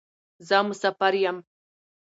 [0.47, 1.37] زه مسافر یم.